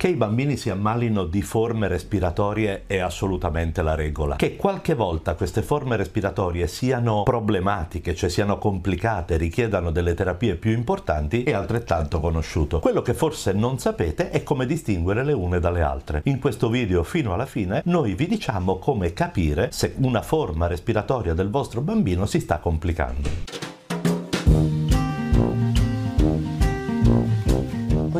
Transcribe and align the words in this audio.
Che 0.00 0.08
i 0.08 0.14
bambini 0.14 0.56
si 0.56 0.70
ammalino 0.70 1.26
di 1.26 1.42
forme 1.42 1.86
respiratorie 1.86 2.84
è 2.86 2.96
assolutamente 3.00 3.82
la 3.82 3.94
regola. 3.94 4.36
Che 4.36 4.56
qualche 4.56 4.94
volta 4.94 5.34
queste 5.34 5.60
forme 5.60 5.96
respiratorie 5.96 6.66
siano 6.68 7.22
problematiche, 7.22 8.14
cioè 8.14 8.30
siano 8.30 8.56
complicate, 8.56 9.36
richiedano 9.36 9.90
delle 9.90 10.14
terapie 10.14 10.56
più 10.56 10.70
importanti, 10.70 11.42
è 11.42 11.52
altrettanto 11.52 12.18
conosciuto. 12.18 12.78
Quello 12.78 13.02
che 13.02 13.12
forse 13.12 13.52
non 13.52 13.78
sapete 13.78 14.30
è 14.30 14.42
come 14.42 14.64
distinguere 14.64 15.22
le 15.22 15.34
une 15.34 15.60
dalle 15.60 15.82
altre. 15.82 16.22
In 16.24 16.38
questo 16.38 16.70
video 16.70 17.02
fino 17.02 17.34
alla 17.34 17.44
fine 17.44 17.82
noi 17.84 18.14
vi 18.14 18.26
diciamo 18.26 18.78
come 18.78 19.12
capire 19.12 19.68
se 19.70 19.96
una 19.98 20.22
forma 20.22 20.66
respiratoria 20.66 21.34
del 21.34 21.50
vostro 21.50 21.82
bambino 21.82 22.24
si 22.24 22.40
sta 22.40 22.56
complicando. 22.56 23.69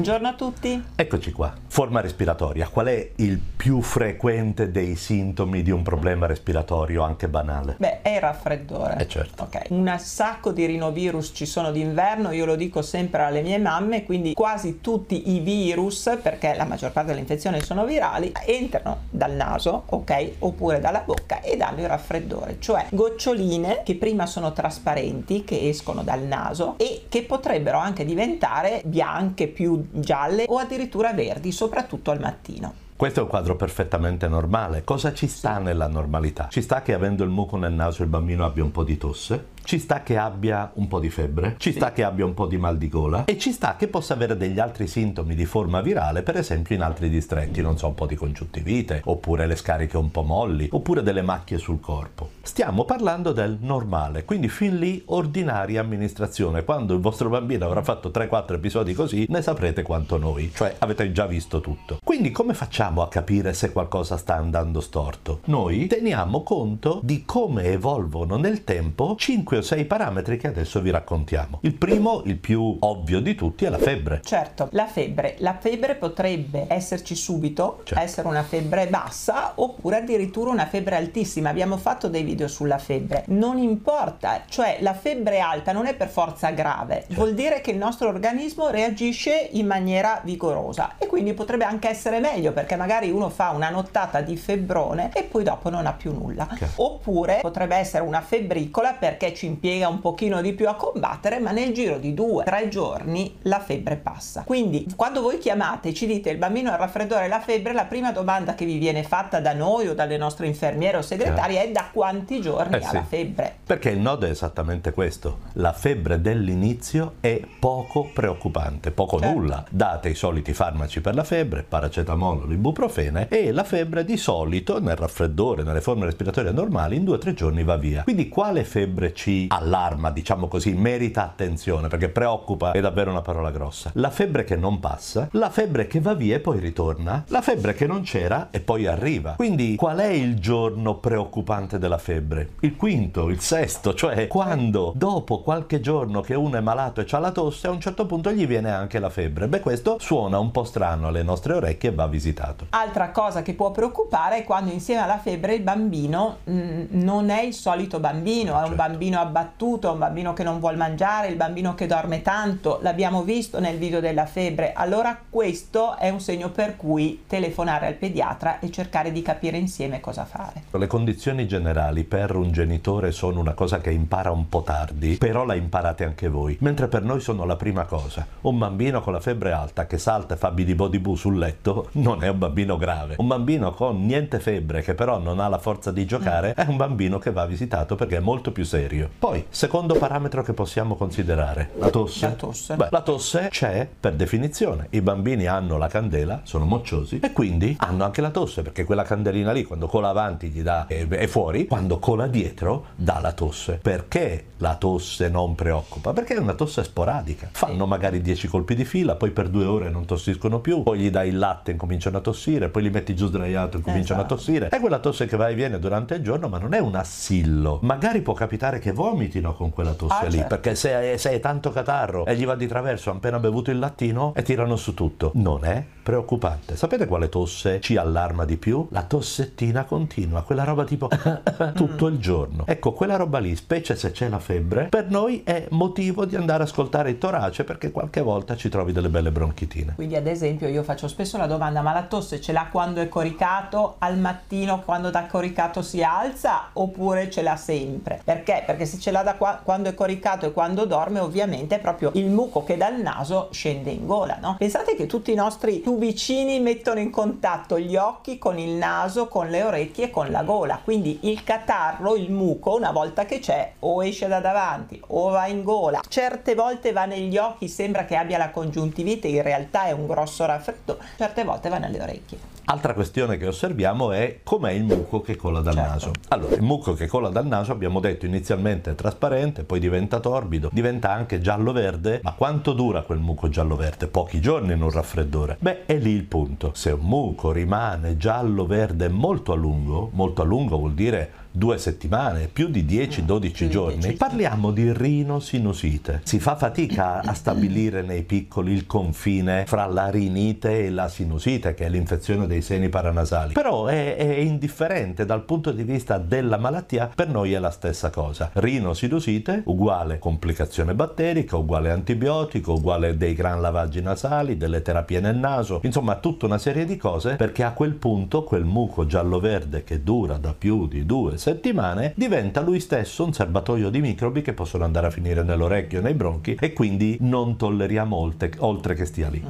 Buongiorno 0.00 0.28
a 0.28 0.32
tutti. 0.32 0.82
Eccoci 0.94 1.30
qua. 1.30 1.54
Forma 1.66 2.00
respiratoria. 2.00 2.66
Qual 2.68 2.86
è 2.86 3.10
il 3.16 3.38
più 3.60 3.82
frequente 3.82 4.70
dei 4.70 4.96
sintomi 4.96 5.60
di 5.60 5.70
un 5.70 5.82
problema 5.82 6.24
respiratorio 6.24 7.02
anche 7.02 7.28
banale? 7.28 7.74
Beh, 7.76 8.00
è 8.00 8.14
il 8.14 8.20
raffreddore. 8.20 8.96
Eh 8.98 9.06
certo. 9.06 9.42
Ok. 9.42 9.66
Un 9.68 9.94
sacco 9.98 10.50
di 10.50 10.64
rinovirus 10.64 11.32
ci 11.34 11.44
sono 11.44 11.70
d'inverno, 11.70 12.30
io 12.30 12.46
lo 12.46 12.56
dico 12.56 12.80
sempre 12.80 13.22
alle 13.22 13.42
mie 13.42 13.58
mamme, 13.58 14.04
quindi 14.04 14.32
quasi 14.32 14.80
tutti 14.80 15.34
i 15.34 15.40
virus, 15.40 16.16
perché 16.22 16.54
la 16.56 16.64
maggior 16.64 16.90
parte 16.90 17.10
delle 17.10 17.20
infezioni 17.20 17.60
sono 17.60 17.84
virali, 17.84 18.32
entrano 18.46 19.00
dal 19.10 19.32
naso, 19.32 19.82
ok? 19.90 20.30
Oppure 20.38 20.80
dalla 20.80 21.02
bocca 21.04 21.42
e 21.42 21.58
danno 21.58 21.80
il 21.80 21.88
raffreddore, 21.88 22.56
cioè 22.60 22.86
goccioline 22.88 23.82
che 23.84 23.94
prima 23.96 24.24
sono 24.24 24.54
trasparenti, 24.54 25.44
che 25.44 25.68
escono 25.68 26.02
dal 26.02 26.22
naso 26.22 26.76
e 26.78 27.04
che 27.10 27.24
potrebbero 27.24 27.76
anche 27.76 28.06
diventare 28.06 28.80
bianche 28.86 29.48
più 29.48 29.86
gialle 29.92 30.46
o 30.48 30.56
addirittura 30.56 31.12
verdi, 31.12 31.52
soprattutto 31.52 32.10
al 32.10 32.20
mattino. 32.20 32.88
Questo 33.00 33.20
è 33.20 33.22
un 33.22 33.30
quadro 33.30 33.56
perfettamente 33.56 34.28
normale. 34.28 34.84
Cosa 34.84 35.14
ci 35.14 35.26
sta 35.26 35.56
nella 35.56 35.86
normalità? 35.86 36.48
Ci 36.50 36.60
sta 36.60 36.82
che 36.82 36.92
avendo 36.92 37.24
il 37.24 37.30
muco 37.30 37.56
nel 37.56 37.72
naso 37.72 38.02
il 38.02 38.10
bambino 38.10 38.44
abbia 38.44 38.62
un 38.62 38.72
po' 38.72 38.84
di 38.84 38.98
tosse, 38.98 39.46
ci 39.70 39.78
sta 39.78 40.02
che 40.02 40.16
abbia 40.16 40.72
un 40.74 40.88
po' 40.88 40.98
di 40.98 41.10
febbre, 41.10 41.54
ci 41.58 41.70
sta 41.70 41.92
che 41.92 42.02
abbia 42.02 42.24
un 42.24 42.34
po' 42.34 42.46
di 42.46 42.56
mal 42.56 42.76
di 42.76 42.88
gola 42.88 43.26
e 43.26 43.38
ci 43.38 43.52
sta 43.52 43.76
che 43.76 43.86
possa 43.86 44.14
avere 44.14 44.36
degli 44.36 44.58
altri 44.58 44.88
sintomi 44.88 45.36
di 45.36 45.44
forma 45.44 45.80
virale, 45.80 46.24
per 46.24 46.36
esempio 46.36 46.74
in 46.74 46.82
altri 46.82 47.08
distretti, 47.08 47.62
non 47.62 47.78
so, 47.78 47.86
un 47.86 47.94
po' 47.94 48.06
di 48.06 48.16
congiuntivite, 48.16 49.00
oppure 49.04 49.46
le 49.46 49.54
scariche 49.54 49.96
un 49.96 50.10
po' 50.10 50.24
molli, 50.24 50.68
oppure 50.72 51.04
delle 51.04 51.22
macchie 51.22 51.58
sul 51.58 51.78
corpo. 51.78 52.30
Stiamo 52.42 52.84
parlando 52.84 53.30
del 53.30 53.58
normale, 53.60 54.24
quindi 54.24 54.48
fin 54.48 54.76
lì 54.76 55.04
ordinaria 55.06 55.80
amministrazione. 55.80 56.64
Quando 56.64 56.92
il 56.92 57.00
vostro 57.00 57.28
bambino 57.28 57.64
avrà 57.64 57.84
fatto 57.84 58.08
3-4 58.08 58.54
episodi 58.54 58.92
così, 58.92 59.26
ne 59.28 59.40
saprete 59.40 59.82
quanto 59.82 60.18
noi, 60.18 60.50
cioè 60.52 60.74
avete 60.78 61.12
già 61.12 61.26
visto 61.26 61.60
tutto. 61.60 62.00
Quindi 62.02 62.32
come 62.32 62.54
facciamo 62.54 63.02
a 63.02 63.08
capire 63.08 63.54
se 63.54 63.70
qualcosa 63.70 64.16
sta 64.16 64.34
andando 64.34 64.80
storto? 64.80 65.42
Noi 65.44 65.86
teniamo 65.86 66.42
conto 66.42 66.98
di 67.04 67.22
come 67.24 67.66
evolvono 67.66 68.36
nel 68.36 68.64
tempo 68.64 69.14
5 69.16 69.58
o 69.60 69.62
6 69.62 69.84
parametri 69.84 70.36
che 70.36 70.48
adesso 70.48 70.80
vi 70.80 70.90
raccontiamo. 70.90 71.58
Il 71.62 71.74
primo, 71.74 72.22
il 72.24 72.36
più 72.38 72.76
ovvio 72.80 73.20
di 73.20 73.34
tutti, 73.34 73.64
è 73.64 73.68
la 73.68 73.78
febbre. 73.78 74.20
Certo, 74.24 74.68
la 74.72 74.86
febbre. 74.86 75.36
La 75.38 75.56
febbre 75.58 75.94
potrebbe 75.94 76.66
esserci 76.68 77.14
subito, 77.14 77.80
Certo. 77.84 78.02
essere 78.02 78.28
una 78.28 78.42
febbre 78.42 78.86
bassa 78.88 79.52
oppure 79.56 79.96
addirittura 79.98 80.50
una 80.50 80.66
febbre 80.66 80.96
altissima. 80.96 81.50
Abbiamo 81.50 81.76
fatto 81.76 82.08
dei 82.08 82.22
video 82.22 82.48
sulla 82.48 82.78
febbre. 82.78 83.24
Non 83.28 83.58
importa, 83.58 84.42
cioè 84.48 84.78
la 84.80 84.94
febbre 84.94 85.40
alta 85.40 85.72
non 85.72 85.86
è 85.86 85.94
per 85.94 86.08
forza 86.08 86.50
grave, 86.50 87.04
vuol 87.10 87.34
dire 87.34 87.60
che 87.60 87.70
il 87.70 87.76
nostro 87.76 88.08
organismo 88.08 88.68
reagisce 88.68 89.48
in 89.52 89.66
maniera 89.66 90.20
vigorosa 90.24 90.94
e 90.98 91.06
quindi 91.06 91.34
potrebbe 91.34 91.64
anche 91.64 91.88
essere 91.88 92.20
meglio 92.20 92.52
perché 92.52 92.76
magari 92.76 93.10
uno 93.10 93.28
fa 93.28 93.50
una 93.50 93.70
nottata 93.70 94.20
di 94.20 94.36
febbrone 94.36 95.10
e 95.14 95.22
poi 95.24 95.44
dopo 95.44 95.68
non 95.70 95.86
ha 95.86 95.92
più 95.92 96.12
nulla. 96.12 96.48
Ok. 96.50 96.68
Oppure 96.76 97.38
potrebbe 97.42 97.76
essere 97.76 98.02
una 98.04 98.20
febbricola 98.20 98.94
perché 98.94 99.34
ci 99.34 99.46
impiega 99.50 99.88
un 99.88 100.00
pochino 100.00 100.40
di 100.40 100.52
più 100.52 100.68
a 100.68 100.74
combattere, 100.74 101.38
ma 101.38 101.50
nel 101.50 101.72
giro 101.72 101.98
di 101.98 102.14
due, 102.14 102.44
tre 102.44 102.68
giorni 102.68 103.36
la 103.42 103.60
febbre 103.60 103.96
passa. 103.96 104.42
Quindi 104.46 104.86
quando 104.96 105.20
voi 105.20 105.38
chiamate 105.38 105.88
e 105.88 105.94
ci 105.94 106.06
dite 106.06 106.30
il 106.30 106.38
bambino 106.38 106.70
ha 106.70 106.74
il 106.74 106.78
raffreddore 106.78 107.24
e 107.24 107.28
la 107.28 107.40
febbre, 107.40 107.72
la 107.72 107.84
prima 107.84 108.12
domanda 108.12 108.54
che 108.54 108.64
vi 108.64 108.78
viene 108.78 109.02
fatta 109.02 109.40
da 109.40 109.52
noi 109.52 109.88
o 109.88 109.94
dalle 109.94 110.16
nostre 110.16 110.46
infermiere 110.46 110.96
o 110.96 111.02
segretarie 111.02 111.64
è 111.64 111.70
da 111.70 111.88
quanti 111.92 112.40
giorni 112.40 112.74
Eh 112.76 112.78
ha 112.78 112.88
sì. 112.88 112.94
la 112.94 113.02
febbre. 113.04 113.56
Perché 113.66 113.90
il 113.90 113.98
nodo 113.98 114.26
è 114.26 114.30
esattamente 114.30 114.92
questo. 114.92 115.38
La 115.54 115.72
febbre 115.72 116.20
dell'inizio 116.20 117.14
è 117.20 117.40
poco 117.58 118.10
preoccupante, 118.12 118.90
poco 118.90 119.18
Certo. 119.18 119.34
nulla. 119.38 119.64
Date 119.70 120.08
i 120.08 120.14
soliti 120.14 120.52
farmaci 120.52 121.00
per 121.00 121.14
la 121.14 121.24
febbre, 121.24 121.64
paracetamolo, 121.68 122.46
l'ibuprofene 122.46 123.28
e 123.28 123.52
la 123.52 123.64
febbre 123.64 124.04
di 124.04 124.16
solito 124.16 124.80
nel 124.80 124.96
raffreddore, 124.96 125.62
nelle 125.62 125.80
forme 125.80 126.04
respiratorie 126.06 126.52
normali, 126.52 126.96
in 126.96 127.04
due 127.04 127.16
o 127.16 127.18
tre 127.18 127.34
giorni 127.34 127.64
va 127.64 127.76
via. 127.76 128.02
Quindi 128.04 128.28
quale 128.28 128.64
febbre 128.64 129.12
ci 129.12 129.29
allarma, 129.48 130.10
diciamo 130.10 130.48
così, 130.48 130.72
merita 130.72 131.22
attenzione, 131.22 131.88
perché 131.88 132.08
preoccupa 132.08 132.72
è 132.72 132.80
davvero 132.80 133.10
una 133.10 133.22
parola 133.22 133.50
grossa. 133.50 133.90
La 133.94 134.10
febbre 134.10 134.44
che 134.44 134.56
non 134.56 134.80
passa, 134.80 135.28
la 135.32 135.50
febbre 135.50 135.86
che 135.86 136.00
va 136.00 136.14
via 136.14 136.36
e 136.36 136.40
poi 136.40 136.58
ritorna, 136.58 137.24
la 137.28 137.42
febbre 137.42 137.74
che 137.74 137.86
non 137.86 138.02
c'era 138.02 138.48
e 138.50 138.60
poi 138.60 138.86
arriva. 138.86 139.32
Quindi 139.32 139.76
qual 139.76 139.98
è 139.98 140.08
il 140.08 140.38
giorno 140.38 140.96
preoccupante 140.96 141.78
della 141.78 141.98
febbre? 141.98 142.50
Il 142.60 142.76
quinto, 142.76 143.28
il 143.28 143.40
sesto, 143.40 143.94
cioè 143.94 144.26
quando 144.26 144.92
dopo 144.94 145.40
qualche 145.40 145.80
giorno 145.80 146.20
che 146.20 146.34
uno 146.34 146.56
è 146.56 146.60
malato 146.60 147.00
e 147.00 147.06
ha 147.10 147.18
la 147.18 147.32
tosse, 147.32 147.66
a 147.66 147.70
un 147.70 147.80
certo 147.80 148.06
punto 148.06 148.32
gli 148.32 148.46
viene 148.46 148.70
anche 148.70 148.98
la 148.98 149.10
febbre. 149.10 149.48
Beh, 149.48 149.60
questo 149.60 149.96
suona 150.00 150.38
un 150.38 150.50
po' 150.50 150.64
strano 150.64 151.08
alle 151.08 151.22
nostre 151.22 151.54
orecchie 151.54 151.90
e 151.90 151.92
va 151.92 152.06
visitato. 152.06 152.66
Altra 152.70 153.10
cosa 153.10 153.42
che 153.42 153.54
può 153.54 153.70
preoccupare 153.70 154.38
è 154.38 154.44
quando 154.44 154.70
insieme 154.70 155.02
alla 155.02 155.18
febbre 155.18 155.54
il 155.54 155.62
bambino 155.62 156.38
mh, 156.44 156.84
non 156.90 157.30
è 157.30 157.42
il 157.42 157.54
solito 157.54 158.00
bambino, 158.00 158.52
è 158.52 158.62
un 158.62 158.68
Certo. 158.70 158.76
Abbattuto, 159.20 159.92
un 159.92 159.98
bambino 159.98 160.32
che 160.32 160.42
non 160.42 160.58
vuole 160.60 160.76
mangiare, 160.76 161.28
il 161.28 161.36
bambino 161.36 161.74
che 161.74 161.86
dorme 161.86 162.22
tanto, 162.22 162.78
l'abbiamo 162.82 163.22
visto 163.22 163.60
nel 163.60 163.78
video 163.78 164.00
della 164.00 164.26
febbre. 164.26 164.72
Allora 164.72 165.18
questo 165.28 165.96
è 165.96 166.08
un 166.08 166.20
segno 166.20 166.50
per 166.50 166.76
cui 166.76 167.24
telefonare 167.26 167.86
al 167.86 167.94
pediatra 167.94 168.58
e 168.58 168.70
cercare 168.70 169.12
di 169.12 169.22
capire 169.22 169.58
insieme 169.58 170.00
cosa 170.00 170.24
fare. 170.24 170.64
Le 170.70 170.86
condizioni 170.86 171.46
generali 171.46 172.04
per 172.04 172.34
un 172.34 172.50
genitore 172.50 173.12
sono 173.12 173.40
una 173.40 173.54
cosa 173.54 173.78
che 173.78 173.90
impara 173.90 174.30
un 174.30 174.48
po' 174.48 174.62
tardi, 174.62 175.16
però 175.16 175.44
la 175.44 175.54
imparate 175.54 176.04
anche 176.04 176.28
voi, 176.28 176.56
mentre 176.60 176.88
per 176.88 177.02
noi 177.02 177.20
sono 177.20 177.44
la 177.44 177.56
prima 177.56 177.84
cosa. 177.84 178.26
Un 178.42 178.58
bambino 178.58 179.00
con 179.00 179.12
la 179.12 179.20
febbre 179.20 179.52
alta 179.52 179.86
che 179.86 179.98
salta 179.98 180.34
e 180.34 180.36
fa 180.36 180.50
bidibodibu 180.50 181.14
sul 181.14 181.38
letto 181.38 181.88
non 182.00 182.22
è 182.22 182.28
un 182.28 182.38
bambino 182.38 182.76
grave. 182.76 183.16
Un 183.18 183.26
bambino 183.26 183.72
con 183.72 184.04
niente 184.04 184.40
febbre 184.40 184.82
che 184.82 184.94
però 184.94 185.18
non 185.18 185.40
ha 185.40 185.48
la 185.48 185.58
forza 185.58 185.90
di 185.92 186.06
giocare 186.06 186.54
è 186.54 186.64
un 186.66 186.76
bambino 186.76 187.18
che 187.18 187.32
va 187.32 187.46
visitato 187.46 187.94
perché 187.94 188.16
è 188.16 188.20
molto 188.20 188.52
più 188.52 188.64
serio. 188.64 189.09
Poi, 189.18 189.46
secondo 189.50 189.94
parametro 189.94 190.42
che 190.42 190.52
possiamo 190.52 190.96
considerare, 190.96 191.70
la 191.78 191.90
tosse. 191.90 192.26
La 192.26 192.32
tosse. 192.32 192.76
Beh, 192.76 192.88
la 192.90 193.00
tosse 193.02 193.48
c'è 193.50 193.88
per 193.98 194.14
definizione. 194.14 194.86
I 194.90 195.00
bambini 195.00 195.46
hanno 195.46 195.76
la 195.76 195.88
candela, 195.88 196.40
sono 196.44 196.64
mocciosi 196.64 197.20
e 197.22 197.32
quindi 197.32 197.76
hanno 197.78 198.04
anche 198.04 198.20
la 198.20 198.30
tosse 198.30 198.62
perché 198.62 198.84
quella 198.84 199.02
candelina 199.02 199.52
lì 199.52 199.64
quando 199.64 199.86
cola 199.86 200.08
avanti 200.08 200.48
gli 200.48 200.62
dà 200.62 200.86
è, 200.86 201.06
è 201.06 201.26
fuori, 201.26 201.66
quando 201.66 201.98
cola 201.98 202.26
dietro 202.26 202.86
dà 202.96 203.18
la 203.20 203.32
tosse. 203.32 203.78
Perché 203.82 204.44
la 204.58 204.76
tosse 204.76 205.28
non 205.28 205.54
preoccupa? 205.54 206.12
Perché 206.12 206.34
è 206.34 206.38
una 206.38 206.54
tosse 206.54 206.82
sporadica. 206.84 207.48
Fanno 207.52 207.86
magari 207.86 208.20
10 208.20 208.48
colpi 208.48 208.74
di 208.74 208.84
fila, 208.84 209.14
poi 209.16 209.30
per 209.30 209.48
due 209.48 209.64
ore 209.64 209.90
non 209.90 210.04
tossiscono 210.06 210.60
più, 210.60 210.82
poi 210.82 210.98
gli 210.98 211.10
dai 211.10 211.28
il 211.28 211.38
latte 211.38 211.70
e 211.70 211.72
incominciano 211.74 212.18
a 212.18 212.20
tossire, 212.20 212.68
poi 212.68 212.82
li 212.82 212.90
metti 212.90 213.14
giù 213.14 213.26
sdraiato 213.28 213.78
e 213.78 213.80
cominciano 213.80 214.20
Esatto. 214.20 214.34
a 214.34 214.36
tossire. 214.36 214.68
È 214.68 214.80
quella 214.80 214.98
tosse 214.98 215.26
che 215.26 215.36
va 215.36 215.48
e 215.48 215.54
viene 215.54 215.78
durante 215.78 216.14
il 216.14 216.22
giorno, 216.22 216.48
ma 216.48 216.58
non 216.58 216.74
è 216.74 216.78
un 216.78 216.94
assillo. 216.94 217.78
Magari 217.82 218.20
può 218.22 218.34
capitare 218.34 218.78
che 218.78 218.92
vomitino 219.02 219.54
con 219.54 219.70
quella 219.70 219.92
tosse 219.92 220.14
Ah, 220.14 220.24
lì, 220.24 220.32
certo. 220.32 220.48
perché 220.48 220.74
se, 220.74 221.16
se 221.18 221.30
è 221.30 221.40
tanto 221.40 221.70
catarro 221.70 222.24
e 222.26 222.34
gli 222.36 222.44
va 222.44 222.54
di 222.54 222.66
traverso, 222.66 223.10
appena 223.10 223.38
bevuto 223.38 223.70
il 223.70 223.78
lattino 223.78 224.32
e 224.34 224.42
tirano 224.42 224.76
su 224.76 224.94
tutto. 224.94 225.30
Non 225.34 225.64
è 225.64 225.84
preoccupante. 226.02 226.76
Sapete 226.76 227.06
quale 227.06 227.28
tosse 227.28 227.80
ci 227.80 227.96
allarma 227.96 228.44
di 228.44 228.56
più? 228.56 228.86
La 228.90 229.02
tossettina 229.04 229.84
continua, 229.84 230.42
quella 230.42 230.64
roba 230.64 230.84
tipo 230.84 231.08
tutto 231.74 232.06
il 232.06 232.18
giorno. 232.18 232.64
Ecco, 232.66 232.92
quella 232.92 233.16
roba 233.16 233.38
lì, 233.38 233.54
specie 233.56 233.94
se 233.96 234.10
c'è 234.10 234.28
la 234.28 234.38
febbre, 234.38 234.86
per 234.88 235.08
noi 235.08 235.42
è 235.44 235.66
motivo 235.70 236.24
di 236.24 236.36
andare 236.36 236.62
a 236.62 236.66
ascoltare 236.66 237.10
il 237.10 237.18
torace 237.18 237.64
perché 237.64 237.90
qualche 237.90 238.20
volta 238.20 238.56
ci 238.56 238.68
trovi 238.68 238.92
delle 238.92 239.08
belle 239.08 239.30
bronchitine. 239.30 239.92
Quindi 239.94 240.16
ad 240.16 240.26
esempio 240.26 240.68
io 240.68 240.82
faccio 240.82 241.06
spesso 241.08 241.36
la 241.36 241.46
domanda 241.46 241.80
ma 241.80 241.92
la 241.92 242.02
tosse 242.04 242.40
ce 242.40 242.52
l'ha 242.52 242.68
quando 242.70 243.00
è 243.00 243.08
coricato 243.08 243.96
al 243.98 244.18
mattino 244.18 244.80
quando 244.82 245.10
da 245.10 245.26
coricato 245.26 245.82
si 245.82 246.02
alza 246.02 246.70
oppure 246.72 247.30
ce 247.30 247.42
l'ha 247.42 247.56
sempre? 247.56 248.20
Perché? 248.24 248.62
Perché 248.66 248.84
se 248.90 248.98
ce 248.98 249.10
l'ha 249.10 249.22
da 249.22 249.34
qua- 249.34 249.60
quando 249.62 249.88
è 249.88 249.94
coricato 249.94 250.46
e 250.46 250.52
quando 250.52 250.84
dorme 250.84 251.20
ovviamente 251.20 251.76
è 251.76 251.78
proprio 251.78 252.10
il 252.14 252.26
muco 252.26 252.64
che 252.64 252.76
dal 252.76 253.00
naso 253.00 253.48
scende 253.52 253.90
in 253.90 254.06
gola, 254.06 254.38
no? 254.40 254.56
Pensate 254.58 254.96
che 254.96 255.06
tutti 255.06 255.30
i 255.30 255.36
nostri 255.36 255.80
tubicini 255.80 256.60
mettono 256.60 256.98
in 256.98 257.10
contatto 257.10 257.78
gli 257.78 257.96
occhi 257.96 258.38
con 258.38 258.58
il 258.58 258.72
naso, 258.72 259.28
con 259.28 259.48
le 259.48 259.62
orecchie 259.62 260.06
e 260.06 260.10
con 260.10 260.30
la 260.30 260.42
gola. 260.42 260.80
Quindi 260.82 261.20
il 261.22 261.44
catarro, 261.44 262.16
il 262.16 262.30
muco, 262.32 262.74
una 262.74 262.90
volta 262.90 263.24
che 263.24 263.38
c'è, 263.38 263.72
o 263.80 264.04
esce 264.04 264.26
da 264.26 264.40
davanti 264.40 265.00
o 265.08 265.30
va 265.30 265.46
in 265.46 265.62
gola. 265.62 266.00
Certe 266.08 266.54
volte 266.54 266.92
va 266.92 267.04
negli 267.04 267.36
occhi, 267.36 267.68
sembra 267.68 268.04
che 268.04 268.16
abbia 268.16 268.38
la 268.38 268.50
congiuntivite, 268.50 269.28
in 269.28 269.42
realtà 269.42 269.84
è 269.84 269.92
un 269.92 270.06
grosso 270.06 270.44
raffreddo. 270.44 270.98
Certe 271.16 271.44
volte 271.44 271.68
va 271.68 271.78
nelle 271.78 272.02
orecchie. 272.02 272.38
Altra 272.70 272.94
questione 272.94 273.36
che 273.36 273.48
osserviamo 273.48 274.12
è 274.12 274.42
com'è 274.44 274.70
il 274.70 274.84
muco 274.84 275.20
che 275.20 275.34
cola 275.34 275.58
dal 275.60 275.74
Certo. 275.74 275.90
naso. 275.90 276.10
Allora, 276.28 276.54
il 276.54 276.62
muco 276.62 276.94
che 276.94 277.08
cola 277.08 277.28
dal 277.28 277.44
naso 277.44 277.72
abbiamo 277.72 277.98
detto 277.98 278.26
inizialmente 278.26 278.92
è 278.92 278.94
trasparente, 278.94 279.64
poi 279.64 279.80
diventa 279.80 280.20
torbido, 280.20 280.70
diventa 280.72 281.10
anche 281.10 281.40
giallo-verde, 281.40 282.20
ma 282.22 282.32
quanto 282.34 282.72
dura 282.72 283.02
quel 283.02 283.18
muco 283.18 283.48
giallo-verde? 283.48 284.06
Pochi 284.06 284.40
giorni 284.40 284.72
in 284.72 284.82
un 284.82 284.90
raffreddore. 284.92 285.56
Beh, 285.58 285.84
è 285.84 285.96
lì 285.96 286.12
il 286.12 286.22
punto. 286.22 286.70
Se 286.74 286.92
un 286.92 287.00
muco 287.00 287.50
rimane 287.50 288.16
giallo-verde 288.16 289.08
molto 289.08 289.50
a 289.50 289.56
lungo, 289.56 290.08
molto 290.12 290.42
a 290.42 290.44
lungo 290.44 290.78
vuol 290.78 290.94
dire 290.94 291.39
due 291.50 291.78
settimane, 291.78 292.48
più 292.52 292.68
di 292.68 292.84
10-12 292.84 293.50
più 293.50 293.66
di 293.66 293.70
giorni, 293.70 293.98
10. 293.98 294.16
parliamo 294.16 294.70
di 294.70 294.92
rinosinusite. 294.92 296.20
Si 296.24 296.38
fa 296.38 296.56
fatica 296.56 297.20
a 297.20 297.34
stabilire 297.34 298.02
nei 298.02 298.22
piccoli 298.22 298.72
il 298.72 298.86
confine 298.86 299.64
fra 299.66 299.86
la 299.86 300.08
rinite 300.08 300.84
e 300.84 300.90
la 300.90 301.08
sinusite, 301.08 301.74
che 301.74 301.86
è 301.86 301.88
l'infezione 301.88 302.46
dei 302.46 302.62
seni 302.62 302.88
paranasali. 302.88 303.52
Però 303.52 303.86
è, 303.86 304.16
è 304.16 304.36
indifferente 304.38 305.24
dal 305.24 305.42
punto 305.42 305.72
di 305.72 305.82
vista 305.82 306.18
della 306.18 306.56
malattia, 306.56 307.10
per 307.12 307.28
noi 307.28 307.52
è 307.52 307.58
la 307.58 307.70
stessa 307.70 308.10
cosa. 308.10 308.50
Rinosinusite 308.52 309.62
uguale 309.66 310.18
complicazione 310.18 310.94
batterica, 310.94 311.56
uguale 311.56 311.90
antibiotico, 311.90 312.74
uguale 312.74 313.16
dei 313.16 313.34
gran 313.34 313.60
lavaggi 313.60 314.00
nasali, 314.00 314.56
delle 314.56 314.82
terapie 314.82 315.20
nel 315.20 315.36
naso, 315.36 315.80
insomma 315.82 316.16
tutta 316.16 316.46
una 316.46 316.58
serie 316.58 316.84
di 316.84 316.96
cose 316.96 317.34
perché 317.34 317.64
a 317.64 317.72
quel 317.72 317.94
punto 317.94 318.44
quel 318.44 318.64
muco 318.64 319.06
giallo-verde 319.06 319.82
che 319.82 320.02
dura 320.02 320.36
da 320.36 320.54
più 320.56 320.86
di 320.86 321.04
due 321.04 321.38
settimane 321.40 322.12
diventa 322.16 322.60
lui 322.60 322.80
stesso 322.80 323.24
un 323.24 323.32
serbatoio 323.32 323.88
di 323.88 324.00
microbi 324.02 324.42
che 324.42 324.52
possono 324.52 324.84
andare 324.84 325.06
a 325.06 325.10
finire 325.10 325.42
nell'orecchio 325.42 326.02
nei 326.02 326.12
bronchi 326.12 326.56
e 326.60 326.74
quindi 326.74 327.16
non 327.20 327.56
tolleriamo 327.56 328.14
oltre, 328.14 328.52
oltre 328.58 328.94
che 328.94 329.06
stia 329.06 329.30
lì. 329.30 329.42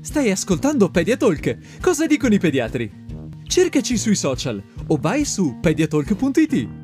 Stai 0.00 0.32
ascoltando 0.32 0.90
Pediatalk. 0.90 1.78
Cosa 1.80 2.06
dicono 2.06 2.34
i 2.34 2.40
pediatri? 2.40 2.90
Cercaci 3.44 3.96
sui 3.96 4.16
social 4.16 4.60
o 4.88 4.96
vai 4.96 5.24
su 5.24 5.58
pediatalk.it. 5.60 6.79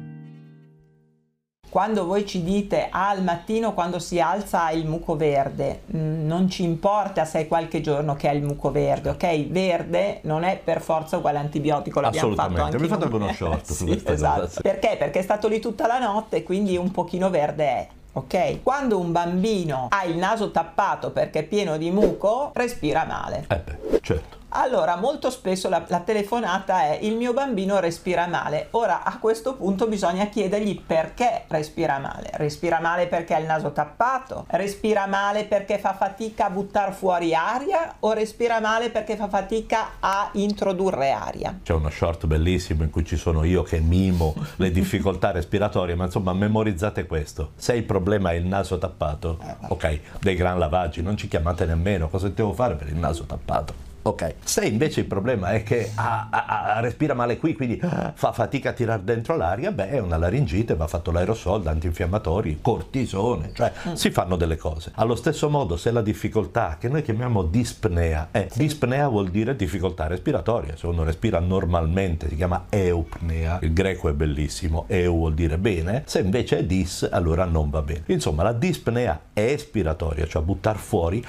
Quando 1.69 2.07
voi 2.07 2.25
ci 2.27 2.43
dite 2.43 2.89
ah, 2.91 3.11
al 3.11 3.23
mattino 3.23 3.75
quando 3.75 3.99
si 3.99 4.19
alza 4.21 4.71
il 4.71 4.87
muco 4.87 5.17
verde, 5.17 5.83
mm, 5.95 6.27
non 6.27 6.49
ci 6.49 6.63
importa 6.63 7.25
se 7.25 7.41
è 7.41 7.49
qualche 7.49 7.81
giorno 7.81 8.15
che 8.15 8.29
hai 8.29 8.37
il 8.39 8.43
muco 8.45 8.71
verde, 8.71 9.11
ok? 9.11 9.49
Verde 9.49 10.21
non 10.23 10.43
è 10.45 10.59
per 10.63 10.81
forza 10.81 11.19
uguale 11.19 11.39
antibiotico, 11.39 12.01
l'abbiamo 12.01 12.35
fatto 12.35 12.41
Assolutamente, 12.41 12.77
anche 12.77 12.89
mi 12.89 13.01
fate 13.01 13.09
noi. 13.11 13.23
uno 13.23 13.33
short 13.35 13.65
su 13.67 13.75
Sì, 13.75 13.85
questa 13.87 14.13
esatto. 14.13 14.41
cosa, 14.43 14.53
sì. 14.53 14.63
Perché? 14.63 14.97
Perché 14.99 15.19
è 15.19 15.23
stato 15.23 15.49
lì 15.49 15.61
tutta 15.61 15.87
la 15.87 15.99
notte, 15.99 16.43
quindi 16.43 16.77
un 16.77 16.91
pochino 16.91 17.29
verde 17.31 17.65
è. 17.65 17.87
Ok? 18.13 18.63
Quando 18.63 18.99
un 18.99 19.13
bambino 19.13 19.89
ha 19.91 20.05
il 20.05 20.17
naso 20.17 20.51
tappato 20.51 21.11
perché 21.11 21.41
è 21.41 21.43
pieno 21.43 21.77
di 21.77 21.91
muco, 21.91 22.51
respira 22.55 23.05
male. 23.05 23.45
Eh 23.49 23.57
beh, 23.63 24.01
certo. 24.01 24.39
Allora, 24.59 24.97
molto 24.97 25.29
spesso 25.29 25.69
la, 25.69 25.85
la 25.89 26.01
telefonata 26.01 26.85
è 26.85 27.01
il 27.03 27.15
mio 27.17 27.35
bambino 27.35 27.79
respira 27.79 28.27
male. 28.27 28.69
Ora, 28.71 29.03
a 29.03 29.19
questo 29.19 29.55
punto 29.55 29.87
bisogna 29.87 30.29
chiedergli 30.29 30.81
perché 30.81 31.45
respira 31.49 31.99
male. 31.99 32.31
Respira 32.33 32.81
male 32.81 33.07
perché 33.07 33.35
ha 33.35 33.39
il 33.39 33.45
naso 33.45 33.73
tappato? 33.73 34.47
Respira 34.49 35.07
male 35.07 35.45
perché 35.45 35.79
fa 35.79 35.93
fatica 35.93 36.47
a 36.47 36.51
buttare 36.51 36.93
fuori 36.93 37.35
aria? 37.35 37.97
O 38.01 38.13
respira 38.15 38.59
male 38.59 38.89
perché 38.89 39.17
fa 39.17 39.29
fatica 39.29 39.91
a 40.01 40.31
introdurre 40.33 41.11
aria? 41.11 41.59
C'è 41.63 41.75
uno 41.75 41.91
short 41.91 42.27
bellissimo 42.27 42.83
in 42.83 42.89
cui 42.89 43.05
ci 43.05 43.19
sono 43.19 43.45
io 43.45 43.63
che 43.63 43.79
mimo 43.81 44.35
le 44.57 44.71
difficoltà 44.73 45.33
respiratorie, 45.33 45.95
ma 45.95 46.05
insomma 46.05 46.33
memorizzate 46.33 47.05
questo. 47.05 47.51
Se 47.57 47.75
il 47.75 47.85
problema 47.85 48.31
è 48.31 48.37
il 48.37 48.47
naso 48.47 48.79
tappato, 48.79 49.39
ok, 49.69 50.01
dei 50.19 50.35
gran 50.35 50.59
lavaggi, 50.59 51.03
non 51.03 51.19
ci 51.19 51.29
chiamate 51.29 51.67
nemmeno, 51.67 52.09
cosa 52.09 52.31
devo 52.31 52.55
fare 52.55 52.75
per 52.75 52.89
il 52.89 52.97
naso 52.97 53.25
tappato? 53.25 53.86
Ok, 54.07 54.35
se 54.45 54.65
invece 54.65 55.01
il 55.01 55.07
problema 55.07 55.51
è 55.51 55.65
che 55.65 55.91
ah, 55.97 56.29
ah, 56.31 56.81
respira 56.81 57.13
male 57.13 57.39
qui, 57.39 57.55
quindi 57.55 57.77
fa 57.81 58.31
fatica 58.31 58.71
a 58.71 58.73
tirare 58.73 59.03
dentro 59.03 59.37
l'aria, 59.37 59.73
beh, 59.73 59.89
è 59.89 59.99
una 59.99 60.17
laringite, 60.17 60.77
va 60.77 60.87
fatto 60.87 61.11
l'aerosol, 61.11 61.67
antinfiammatori, 61.67 62.59
cortisone, 62.63 63.51
cioè 63.53 63.73
si 63.95 64.13
fanno 64.13 64.37
delle 64.37 64.57
cose. 64.57 64.93
Allo 64.95 65.17
stesso 65.17 65.51
modo, 65.51 65.77
se 65.77 65.91
la 65.91 66.03
difficoltà, 66.03 66.77
che 66.79 66.89
noi 66.89 67.03
chiamiamo 67.03 67.43
dispnea, 67.43 68.29
è 68.31 68.47
dispnea 68.55 69.09
vuol 69.09 69.29
dire 69.31 69.57
difficoltà 69.57 70.07
respiratoria, 70.07 70.77
se 70.77 70.87
uno 70.87 71.03
respira 71.03 71.41
normalmente 71.41 72.29
si 72.29 72.37
chiama 72.37 72.67
eupnea, 72.69 73.59
il 73.63 73.73
greco 73.73 74.09
è 74.09 74.13
bellissimo, 74.13 74.85
eu 74.87 75.17
vuol 75.17 75.35
dire 75.35 75.59
bene, 75.59 76.05
se 76.07 76.21
invece 76.21 76.59
è 76.59 76.65
dis, 76.65 77.09
allora 77.11 77.45
non 77.45 77.71
va 77.71 77.83
bene. 77.83 78.05
Insomma, 78.07 78.45
la 78.45 78.53
dispnea 78.53 79.21
espiratoria, 79.33 80.29
cioè 80.29 80.43
buttar 80.43 80.77
fuori 80.77 81.25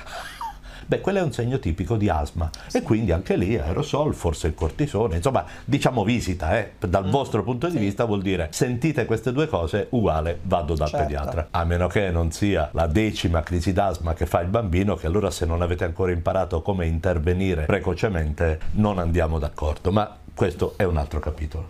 Beh, 0.89 1.01
quello 1.01 1.17
è 1.17 1.21
un 1.21 1.33
segno 1.33 1.59
tipico 1.59 1.97
di 1.97 2.07
asma 2.07 2.49
e 2.71 2.81
quindi 2.81 3.11
anche 3.11 3.35
lì 3.35 3.57
aerosol, 3.57 4.15
forse 4.15 4.47
il 4.47 4.55
cortisone, 4.55 5.17
insomma, 5.17 5.43
diciamo 5.65 6.05
visita, 6.05 6.57
eh. 6.57 6.71
dal 6.79 7.09
vostro 7.09 7.43
punto 7.43 7.67
di 7.67 7.77
vista 7.77 8.05
vuol 8.05 8.21
dire 8.21 8.47
sentite 8.51 9.03
queste 9.03 9.33
due 9.33 9.47
cose, 9.47 9.87
uguale, 9.89 10.39
vado 10.43 10.75
dal 10.75 10.87
Certo. 10.87 11.05
pediatra. 11.05 11.47
A 11.51 11.65
meno 11.65 11.87
che 11.87 12.09
non 12.09 12.31
sia 12.31 12.69
la 12.71 12.87
decima 12.87 13.41
crisi 13.41 13.73
d'asma 13.73 14.13
che 14.13 14.25
fa 14.25 14.39
il 14.39 14.47
bambino, 14.47 14.95
che 14.95 15.07
allora 15.07 15.29
se 15.29 15.45
non 15.45 15.61
avete 15.61 15.83
ancora 15.83 16.13
imparato 16.13 16.61
come 16.61 16.85
intervenire 16.85 17.65
precocemente, 17.65 18.57
non 18.71 18.97
andiamo 18.97 19.39
d'accordo, 19.39 19.91
ma 19.91 20.15
questo 20.33 20.75
è 20.77 20.83
un 20.83 20.95
altro 20.95 21.19
capitolo. 21.19 21.67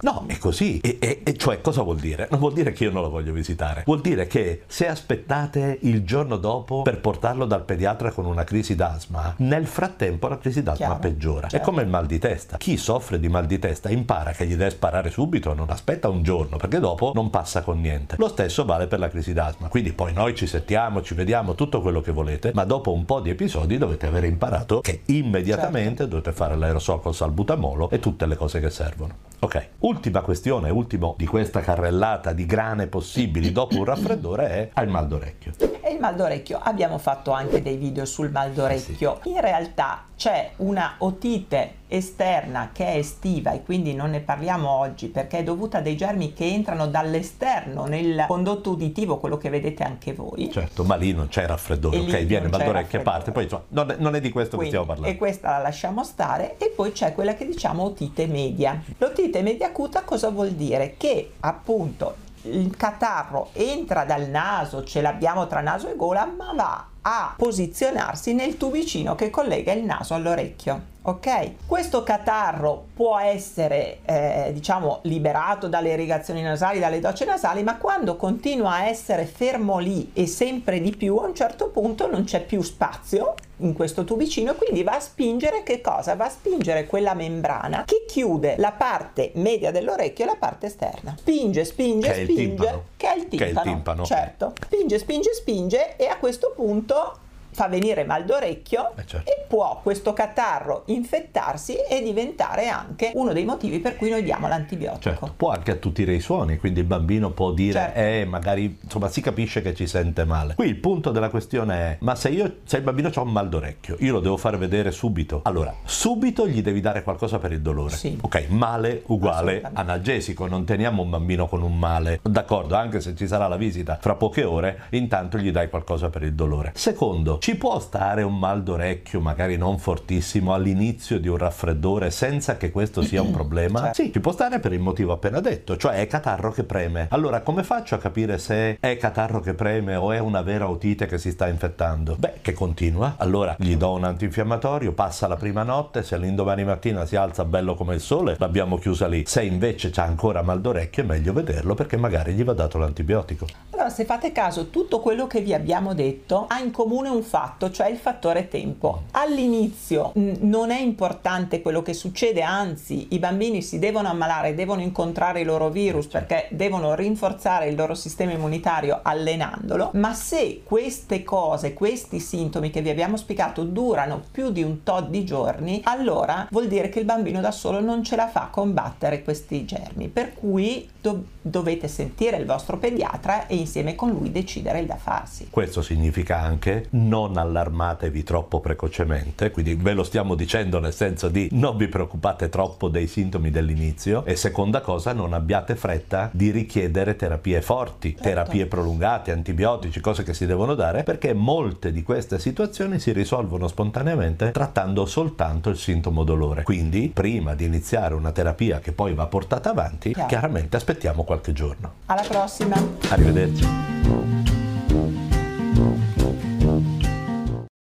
No, 0.00 0.24
è 0.26 0.38
così. 0.38 0.78
E, 0.80 0.98
e- 1.00 1.20
e 1.24 1.36
cioè, 1.36 1.60
cosa 1.60 1.82
vuol 1.82 1.96
dire? 1.96 2.28
Non 2.30 2.38
vuol 2.38 2.52
dire 2.52 2.72
che 2.72 2.84
io 2.84 2.90
non 2.90 3.02
lo 3.02 3.10
voglio 3.10 3.32
visitare. 3.32 3.82
Vuol 3.84 4.00
dire 4.00 4.26
che 4.26 4.62
se 4.66 4.86
aspettate 4.86 5.78
il 5.82 6.04
giorno 6.04 6.36
dopo 6.36 6.82
per 6.82 7.00
portarlo 7.00 7.44
dal 7.46 7.64
pediatra 7.64 8.12
con 8.12 8.26
una 8.26 8.44
crisi 8.44 8.74
d'asma, 8.74 9.34
nel 9.38 9.66
frattempo 9.66 10.28
la 10.28 10.38
crisi 10.38 10.62
d'asma 10.62 10.76
Chiaro, 10.76 10.98
peggiora. 11.00 11.46
È 11.46 11.50
certo. 11.50 11.66
come 11.66 11.82
il 11.82 11.88
mal 11.88 12.06
di 12.06 12.18
testa. 12.18 12.56
Chi 12.56 12.76
soffre 12.76 13.18
di 13.18 13.28
mal 13.28 13.46
di 13.46 13.58
testa 13.58 13.90
impara 13.90 14.32
che 14.32 14.46
gli 14.46 14.54
deve 14.54 14.70
sparare 14.70 15.10
subito, 15.10 15.52
non 15.54 15.70
aspetta 15.70 16.08
un 16.08 16.22
giorno, 16.22 16.56
perché 16.56 16.78
dopo 16.78 17.12
non 17.14 17.30
passa 17.30 17.62
con 17.62 17.80
niente. 17.80 18.16
Lo 18.18 18.28
stesso 18.28 18.64
vale 18.64 18.86
per 18.86 18.98
la 18.98 19.08
crisi 19.08 19.32
d'asma. 19.32 19.68
Quindi 19.68 19.92
poi 19.92 20.12
noi 20.12 20.34
ci 20.34 20.46
sentiamo, 20.46 21.02
ci 21.02 21.14
vediamo, 21.14 21.54
tutto 21.54 21.80
quello 21.80 22.00
che 22.00 22.12
volete, 22.12 22.52
ma 22.54 22.64
dopo 22.64 22.92
un 22.92 23.04
po' 23.04 23.20
di 23.20 23.30
episodi 23.30 23.78
dovete 23.78 24.06
aver 24.06 24.24
imparato 24.24 24.80
che 24.80 25.02
immediatamente 25.06 26.06
dovete 26.06 26.32
fare 26.32 26.56
l'aerosol 26.56 27.00
col 27.00 27.14
salbutamolo 27.14 27.90
e 27.90 27.98
tutte 27.98 28.26
le 28.26 28.36
cose 28.36 28.60
che 28.60 28.70
servono. 28.70 29.27
Ok, 29.40 29.68
ultima 29.80 30.20
questione, 30.22 30.68
ultimo 30.68 31.14
di 31.16 31.24
questa 31.24 31.60
carrellata 31.60 32.32
di 32.32 32.44
grane 32.44 32.88
possibili 32.88 33.52
dopo 33.52 33.76
un 33.78 33.84
raffreddore 33.84 34.48
è 34.48 34.70
al 34.72 34.88
mal 34.88 35.06
d'orecchio. 35.06 35.52
E 35.80 35.92
il 35.92 36.00
mal 36.00 36.16
d'orecchio, 36.16 36.58
abbiamo 36.60 36.98
fatto 36.98 37.30
anche 37.30 37.62
dei 37.62 37.76
video 37.76 38.04
sul 38.04 38.32
mal 38.32 38.50
d'orecchio. 38.50 39.20
In 39.24 39.40
realtà 39.40 40.06
c'è 40.16 40.50
una 40.56 40.96
otite 40.98 41.77
esterna 41.88 42.70
che 42.72 42.86
è 42.86 42.96
estiva 42.96 43.52
e 43.52 43.62
quindi 43.62 43.94
non 43.94 44.10
ne 44.10 44.20
parliamo 44.20 44.68
oggi 44.68 45.08
perché 45.08 45.38
è 45.38 45.42
dovuta 45.42 45.78
a 45.78 45.80
dei 45.80 45.96
germi 45.96 46.34
che 46.34 46.44
entrano 46.44 46.86
dall'esterno 46.86 47.86
nel 47.86 48.24
condotto 48.28 48.70
uditivo, 48.70 49.18
quello 49.18 49.38
che 49.38 49.48
vedete 49.48 49.82
anche 49.82 50.12
voi. 50.12 50.50
Certo, 50.52 50.84
ma 50.84 50.96
lì 50.96 51.12
non 51.12 51.28
c'è 51.28 51.46
raffreddore, 51.46 51.98
ok? 51.98 52.24
Viene 52.24 52.48
e 52.90 52.98
parte, 53.00 53.32
poi 53.32 53.44
insomma, 53.44 53.64
non 53.68 53.90
è, 53.90 53.96
non 53.98 54.14
è 54.14 54.20
di 54.20 54.30
questo 54.30 54.56
Quindi, 54.56 54.74
che 54.74 54.80
stiamo 54.80 54.86
parlando. 54.86 55.14
E 55.14 55.18
questa 55.18 55.50
la 55.50 55.58
lasciamo 55.58 56.04
stare 56.04 56.56
e 56.58 56.72
poi 56.74 56.92
c'è 56.92 57.14
quella 57.14 57.34
che 57.34 57.46
diciamo 57.46 57.82
otite 57.84 58.26
media. 58.26 58.82
L'otite 58.98 59.42
media 59.42 59.68
acuta 59.68 60.02
cosa 60.02 60.28
vuol 60.30 60.50
dire? 60.50 60.94
Che 60.96 61.32
appunto 61.40 62.26
il 62.42 62.76
catarro 62.76 63.50
entra 63.52 64.04
dal 64.04 64.28
naso, 64.28 64.84
ce 64.84 65.00
l'abbiamo 65.00 65.46
tra 65.46 65.60
naso 65.60 65.88
e 65.90 65.96
gola, 65.96 66.26
ma 66.26 66.52
va 66.54 66.86
a 67.10 67.32
posizionarsi 67.34 68.34
nel 68.34 68.58
tubicino 68.58 69.14
che 69.14 69.30
collega 69.30 69.72
il 69.72 69.82
naso 69.82 70.12
all'orecchio. 70.12 70.96
Ok? 71.08 71.52
Questo 71.64 72.02
catarro 72.02 72.88
può 72.92 73.18
essere, 73.18 74.00
eh, 74.04 74.50
diciamo, 74.52 74.98
liberato 75.02 75.66
dalle 75.66 75.92
irrigazioni 75.92 76.42
nasali, 76.42 76.78
dalle 76.78 77.00
docce 77.00 77.24
nasali, 77.24 77.62
ma 77.62 77.78
quando 77.78 78.16
continua 78.16 78.72
a 78.72 78.88
essere 78.88 79.24
fermo 79.24 79.78
lì 79.78 80.10
e 80.12 80.26
sempre 80.26 80.82
di 80.82 80.94
più, 80.94 81.16
a 81.16 81.24
un 81.24 81.34
certo 81.34 81.68
punto 81.68 82.10
non 82.10 82.24
c'è 82.24 82.44
più 82.44 82.60
spazio 82.60 83.36
in 83.58 83.72
questo 83.72 84.04
tubicino, 84.04 84.54
quindi 84.54 84.82
va 84.82 84.96
a 84.96 85.00
spingere 85.00 85.62
che 85.62 85.80
cosa? 85.80 86.14
Va 86.14 86.26
a 86.26 86.30
spingere 86.30 86.86
quella 86.86 87.14
membrana 87.14 87.84
che 87.84 88.04
chiude 88.06 88.56
la 88.58 88.72
parte 88.72 89.32
media 89.36 89.70
dell'orecchio 89.70 90.24
e 90.24 90.28
la 90.28 90.36
parte 90.38 90.66
esterna. 90.66 91.16
Spinge, 91.16 91.64
spinge, 91.64 92.08
Che 92.08 92.24
spinge, 92.24 92.68
è 92.68 92.72
il 92.72 92.82
Che 92.96 93.12
è 93.44 93.48
il 93.48 93.60
timpano. 93.62 94.04
Certo. 94.04 94.52
Spinge, 94.62 94.98
spinge, 94.98 95.32
spinge 95.32 95.96
e 95.96 96.06
a 96.06 96.18
questo 96.18 96.52
punto 96.54 96.97
있어? 96.98 97.27
Fa 97.58 97.66
venire 97.66 98.04
mal 98.04 98.24
d'orecchio 98.24 98.92
Eh, 98.94 99.04
certo. 99.04 99.28
e 99.28 99.44
può 99.48 99.80
questo 99.82 100.12
catarro 100.12 100.84
infettarsi 100.86 101.74
e 101.74 102.00
diventare 102.04 102.68
anche 102.68 103.10
uno 103.14 103.32
dei 103.32 103.44
motivi 103.44 103.80
per 103.80 103.96
cui 103.96 104.10
noi 104.10 104.22
diamo 104.22 104.46
l'antibiotico. 104.46 105.00
Certo, 105.02 105.32
può 105.36 105.50
anche 105.50 105.72
attutire 105.72 106.14
i 106.14 106.20
suoni, 106.20 106.56
quindi 106.58 106.78
il 106.78 106.86
bambino 106.86 107.30
può 107.30 107.50
dire, 107.50 107.72
Certo. 107.72 107.98
eh, 107.98 108.24
magari, 108.28 108.78
insomma, 108.80 109.08
si 109.08 109.20
capisce 109.20 109.60
che 109.60 109.74
ci 109.74 109.88
sente 109.88 110.24
male. 110.24 110.54
Qui 110.54 110.68
il 110.68 110.76
punto 110.76 111.10
della 111.10 111.30
questione 111.30 111.74
è, 111.74 111.96
ma 112.02 112.14
se 112.14 112.28
io, 112.28 112.58
se 112.62 112.76
il 112.76 112.84
bambino 112.84 113.10
ha 113.12 113.20
un 113.22 113.32
mal 113.32 113.48
d'orecchio, 113.48 113.96
io 113.98 114.12
lo 114.12 114.20
devo 114.20 114.36
far 114.36 114.56
vedere 114.56 114.92
subito. 114.92 115.40
Allora, 115.42 115.74
subito 115.82 116.46
gli 116.46 116.62
devi 116.62 116.80
dare 116.80 117.02
qualcosa 117.02 117.40
per 117.40 117.50
il 117.50 117.60
dolore. 117.60 117.96
Sì. 117.96 118.16
Ok, 118.20 118.46
male 118.50 119.02
uguale 119.06 119.68
analgesico, 119.72 120.46
non 120.46 120.64
teniamo 120.64 121.02
un 121.02 121.10
bambino 121.10 121.48
con 121.48 121.62
un 121.62 121.76
male. 121.76 122.20
D'accordo, 122.22 122.76
anche 122.76 123.00
se 123.00 123.16
ci 123.16 123.26
sarà 123.26 123.48
la 123.48 123.56
visita 123.56 123.98
fra 124.00 124.14
poche 124.14 124.44
ore, 124.44 124.82
intanto 124.90 125.38
gli 125.38 125.50
dai 125.50 125.68
qualcosa 125.68 126.08
per 126.08 126.22
il 126.22 126.34
dolore. 126.34 126.70
Secondo, 126.76 127.38
ci 127.48 127.56
può 127.56 127.80
stare 127.80 128.22
un 128.22 128.38
mal 128.38 128.62
d'orecchio, 128.62 129.22
magari 129.22 129.56
non 129.56 129.78
fortissimo, 129.78 130.52
all'inizio 130.52 131.18
di 131.18 131.28
un 131.28 131.38
raffreddore 131.38 132.10
senza 132.10 132.58
che 132.58 132.70
questo 132.70 133.00
sia 133.00 133.22
un 133.22 133.30
problema? 133.30 133.84
Certo. 133.84 134.02
Sì, 134.02 134.12
ci 134.12 134.20
può 134.20 134.32
stare 134.32 134.60
per 134.60 134.74
il 134.74 134.80
motivo 134.80 135.14
appena 135.14 135.40
detto, 135.40 135.78
cioè 135.78 135.94
è 135.94 136.06
catarro 136.06 136.52
che 136.52 136.64
preme. 136.64 137.06
Allora, 137.08 137.40
come 137.40 137.62
faccio 137.62 137.94
a 137.94 137.98
capire 137.98 138.36
se 138.36 138.76
è 138.78 138.98
catarro 138.98 139.40
che 139.40 139.54
preme 139.54 139.94
o 139.94 140.12
è 140.12 140.18
una 140.18 140.42
vera 140.42 140.68
otite 140.68 141.06
che 141.06 141.16
si 141.16 141.30
sta 141.30 141.48
infettando? 141.48 142.16
Beh, 142.18 142.34
che 142.42 142.52
continua. 142.52 143.14
Allora, 143.16 143.56
gli 143.58 143.76
do 143.76 143.92
un 143.92 144.04
antinfiammatorio, 144.04 144.92
passa 144.92 145.26
la 145.26 145.36
prima 145.36 145.62
notte, 145.62 146.02
se 146.02 146.18
l'indomani 146.18 146.64
mattina 146.64 147.06
si 147.06 147.16
alza 147.16 147.46
bello 147.46 147.74
come 147.74 147.94
il 147.94 148.02
sole, 148.02 148.36
l'abbiamo 148.38 148.76
chiusa 148.76 149.06
lì. 149.06 149.22
Se 149.26 149.42
invece 149.42 149.88
c'ha 149.88 150.04
ancora 150.04 150.42
mal 150.42 150.60
d'orecchio 150.60 151.02
è 151.02 151.06
meglio 151.06 151.32
vederlo 151.32 151.72
perché 151.72 151.96
magari 151.96 152.34
gli 152.34 152.44
va 152.44 152.52
dato 152.52 152.76
l'antibiotico. 152.76 153.46
Allora, 153.78 153.94
se 153.94 154.04
fate 154.06 154.32
caso, 154.32 154.70
tutto 154.70 154.98
quello 154.98 155.28
che 155.28 155.40
vi 155.40 155.54
abbiamo 155.54 155.94
detto 155.94 156.46
ha 156.48 156.58
in 156.58 156.72
comune 156.72 157.10
un 157.10 157.22
fatto, 157.22 157.70
cioè 157.70 157.88
il 157.88 157.96
fattore 157.96 158.48
tempo. 158.48 159.02
All'inizio 159.12 160.10
mh, 160.14 160.32
non 160.40 160.72
è 160.72 160.80
importante 160.80 161.62
quello 161.62 161.80
che 161.80 161.94
succede, 161.94 162.42
anzi, 162.42 163.06
i 163.10 163.20
bambini 163.20 163.62
si 163.62 163.78
devono 163.78 164.08
ammalare, 164.08 164.56
devono 164.56 164.80
incontrare 164.80 165.42
i 165.42 165.44
loro 165.44 165.68
virus 165.68 166.08
perché 166.08 166.48
devono 166.50 166.96
rinforzare 166.96 167.68
il 167.68 167.76
loro 167.76 167.94
sistema 167.94 168.32
immunitario 168.32 168.98
allenandolo, 169.00 169.90
ma 169.94 170.12
se 170.12 170.62
queste 170.64 171.22
cose, 171.22 171.72
questi 171.72 172.18
sintomi 172.18 172.70
che 172.70 172.82
vi 172.82 172.90
abbiamo 172.90 173.16
spiegato 173.16 173.62
durano 173.62 174.20
più 174.32 174.50
di 174.50 174.64
un 174.64 174.82
tot 174.82 175.08
di 175.08 175.24
giorni, 175.24 175.82
allora 175.84 176.48
vuol 176.50 176.66
dire 176.66 176.88
che 176.88 176.98
il 176.98 177.04
bambino 177.04 177.40
da 177.40 177.52
solo 177.52 177.78
non 177.78 178.02
ce 178.02 178.16
la 178.16 178.26
fa 178.26 178.42
a 178.42 178.50
combattere 178.50 179.22
questi 179.22 179.64
germi, 179.64 180.08
per 180.08 180.34
cui 180.34 180.90
do- 181.00 181.22
dovete 181.48 181.88
sentire 181.88 182.36
il 182.36 182.46
vostro 182.46 182.78
pediatra 182.78 183.46
e 183.46 183.56
insieme 183.56 183.94
con 183.94 184.10
lui 184.10 184.30
decidere 184.30 184.80
il 184.80 184.86
da 184.86 184.96
farsi. 184.96 185.48
Questo 185.50 185.82
significa 185.82 186.40
anche 186.40 186.86
non 186.90 187.36
allarmatevi 187.36 188.22
troppo 188.22 188.60
precocemente, 188.60 189.50
quindi 189.50 189.74
ve 189.74 189.92
lo 189.92 190.02
stiamo 190.02 190.34
dicendo 190.34 190.78
nel 190.78 190.94
senso 190.94 191.28
di 191.28 191.48
non 191.52 191.76
vi 191.76 191.88
preoccupate 191.88 192.48
troppo 192.48 192.88
dei 192.88 193.06
sintomi 193.06 193.50
dell'inizio 193.50 194.24
e 194.24 194.36
seconda 194.36 194.80
cosa 194.80 195.12
non 195.12 195.32
abbiate 195.32 195.76
fretta 195.76 196.30
di 196.32 196.50
richiedere 196.50 197.16
terapie 197.16 197.60
forti, 197.62 198.10
Certo. 198.10 198.22
terapie 198.22 198.66
prolungate, 198.66 199.32
antibiotici, 199.32 200.00
cose 200.00 200.22
che 200.22 200.34
si 200.34 200.46
devono 200.46 200.74
dare 200.74 201.02
perché 201.02 201.32
molte 201.34 201.92
di 201.92 202.02
queste 202.02 202.38
situazioni 202.38 202.98
si 202.98 203.12
risolvono 203.12 203.68
spontaneamente 203.68 204.50
trattando 204.50 205.06
soltanto 205.06 205.68
il 205.70 205.76
sintomo 205.76 206.24
dolore. 206.24 206.62
Quindi 206.62 207.10
prima 207.12 207.54
di 207.54 207.64
iniziare 207.64 208.14
una 208.14 208.32
terapia 208.32 208.80
che 208.80 208.92
poi 208.92 209.14
va 209.14 209.26
portata 209.26 209.70
avanti, 209.70 210.12
Chiaro. 210.12 210.28
chiaramente 210.28 210.76
aspettiamo 210.76 211.24
qualche 211.38 211.52
giorno. 211.52 211.92
Alla 212.06 212.22
prossima! 212.22 212.76
Arrivederci. 213.10 213.97